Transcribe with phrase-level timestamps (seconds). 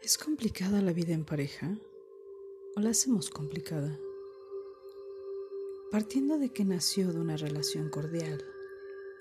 [0.00, 1.76] ¿Es complicada la vida en pareja
[2.76, 3.98] o la hacemos complicada?
[5.90, 8.44] Partiendo de que nació de una relación cordial,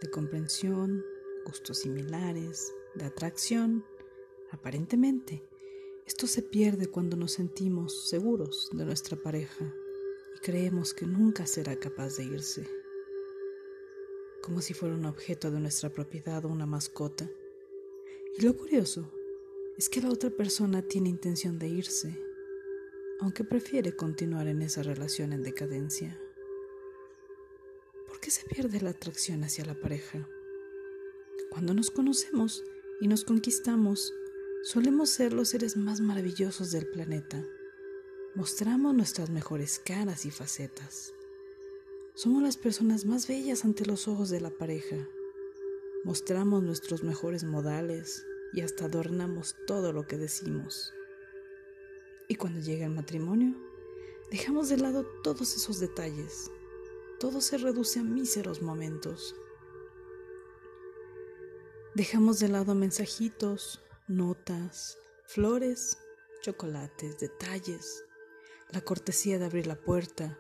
[0.02, 1.04] de comprensión,
[1.46, 3.86] gustos similares, de atracción,
[4.52, 5.44] aparentemente,
[6.06, 9.74] esto se pierde cuando nos sentimos seguros de nuestra pareja
[10.36, 12.70] y creemos que nunca será capaz de irse,
[14.44, 17.28] como si fuera un objeto de nuestra propiedad o una mascota.
[18.38, 19.12] Y lo curioso
[19.78, 22.20] es que la otra persona tiene intención de irse,
[23.20, 26.20] aunque prefiere continuar en esa relación en decadencia.
[28.08, 30.28] ¿Por qué se pierde la atracción hacia la pareja?
[31.52, 32.64] Cuando nos conocemos
[33.00, 34.12] y nos conquistamos,
[34.64, 37.46] solemos ser los seres más maravillosos del planeta.
[38.34, 41.14] Mostramos nuestras mejores caras y facetas.
[42.16, 45.08] Somos las personas más bellas ante los ojos de la pareja.
[46.04, 50.94] Mostramos nuestros mejores modales, y hasta adornamos todo lo que decimos.
[52.28, 53.56] Y cuando llega el matrimonio,
[54.32, 56.52] dejamos de lado todos esos detalles.
[57.20, 59.36] Todo se reduce a míseros momentos.
[61.96, 65.98] Dejamos de lado mensajitos, notas, flores,
[66.42, 68.06] chocolates, detalles,
[68.72, 70.38] la cortesía de abrir la puerta,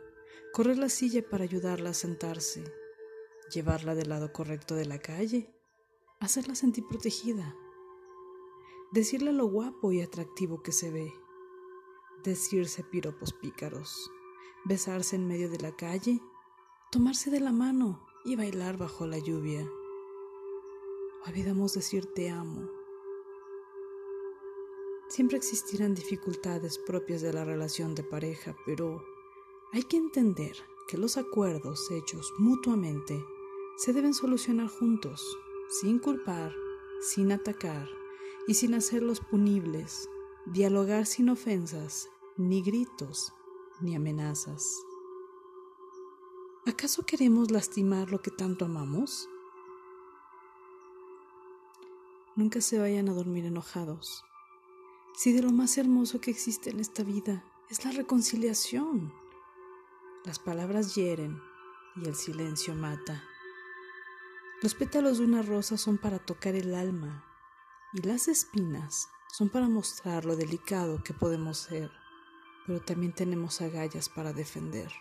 [0.54, 2.64] correr la silla para ayudarla a sentarse,
[3.52, 5.50] llevarla del lado correcto de la calle,
[6.20, 7.56] hacerla sentir protegida
[8.92, 11.14] decirle lo guapo y atractivo que se ve,
[12.24, 14.12] decirse piropos pícaros,
[14.66, 16.22] besarse en medio de la calle,
[16.92, 19.68] tomarse de la mano y bailar bajo la lluvia.
[21.26, 22.70] Olvidamos decir te amo.
[25.10, 29.04] Siempre existirán dificultades propias de la relación de pareja, pero
[29.74, 30.56] hay que entender
[30.88, 33.22] que los acuerdos hechos mutuamente
[33.78, 35.38] se deben solucionar juntos,
[35.70, 36.54] sin culpar,
[37.02, 37.88] sin atacar
[38.48, 40.10] y sin hacerlos punibles,
[40.46, 43.34] dialogar sin ofensas, ni gritos,
[43.82, 44.66] ni amenazas.
[46.66, 49.30] ¿Acaso queremos lastimar lo que tanto amamos?
[52.36, 54.24] Nunca se vayan a dormir enojados.
[55.16, 59.12] Si de lo más hermoso que existe en esta vida es la reconciliación.
[60.24, 61.42] Las palabras hieren
[61.96, 63.24] y el silencio mata.
[64.62, 67.27] Los pétalos de una rosa son para tocar el alma
[67.98, 71.90] y las espinas son para mostrar lo delicado que podemos ser,
[72.68, 74.92] pero también tenemos agallas para defender.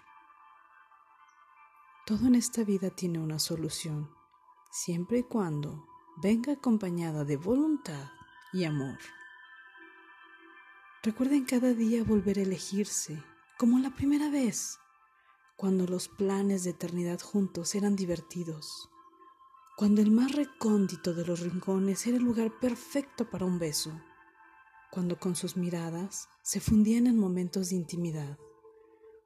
[2.06, 4.10] Todo en esta vida tiene una solución,
[4.70, 5.86] siempre y cuando
[6.22, 8.08] venga acompañada de voluntad
[8.54, 8.98] y amor.
[11.02, 13.22] Recuerden cada día volver a elegirse,
[13.58, 14.78] como la primera vez,
[15.56, 18.88] cuando los planes de eternidad juntos eran divertidos
[19.76, 23.92] cuando el más recóndito de los rincones era el lugar perfecto para un beso,
[24.91, 28.38] cuando con sus miradas se fundían en momentos de intimidad,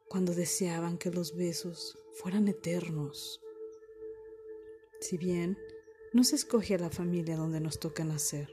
[0.09, 3.41] cuando deseaban que los besos fueran eternos.
[5.01, 5.57] Si bien
[6.13, 8.53] no se escoge a la familia donde nos toca nacer,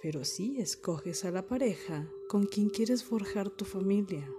[0.00, 4.32] pero sí escoges a la pareja con quien quieres forjar tu familia.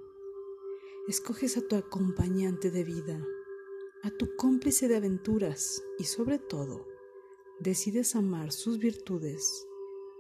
[1.10, 3.28] Escoges a tu acompañante de vida
[4.04, 6.88] a tu cómplice de aventuras y sobre todo,
[7.60, 9.68] decides amar sus virtudes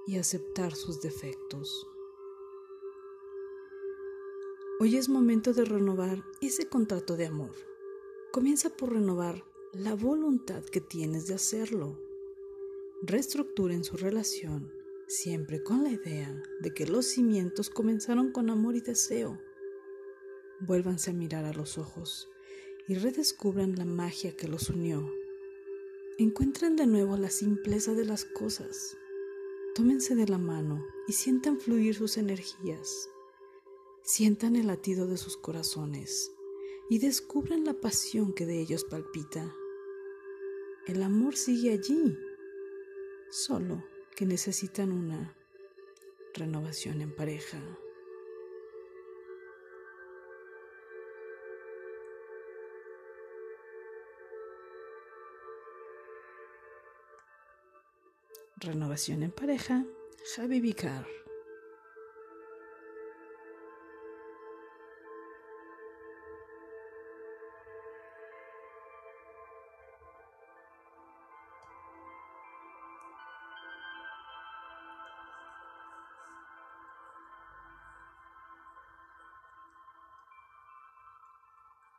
[0.05, 1.87] y aceptar sus defectos.
[4.79, 7.51] Hoy es momento de renovar ese contrato de amor.
[8.31, 9.43] Comienza por renovar
[9.73, 11.99] la voluntad que tienes de hacerlo.
[13.01, 14.71] Reestructuren su relación
[15.07, 19.39] siempre con la idea de que los cimientos comenzaron con amor y deseo.
[20.61, 22.30] Vuélvanse a mirar a los ojos
[22.91, 25.09] y redescubran la magia que los unió.
[26.17, 28.97] Encuentren de nuevo la simpleza de las cosas.
[29.75, 33.07] Tómense de la mano y sientan fluir sus energías.
[34.03, 36.33] Sientan el latido de sus corazones
[36.89, 39.55] y descubran la pasión que de ellos palpita.
[40.85, 42.17] El amor sigue allí,
[43.29, 43.85] solo
[44.17, 45.33] que necesitan una
[46.33, 47.57] renovación en pareja.
[58.61, 59.85] Renovación en pareja,
[60.35, 61.20] Javi Vicar.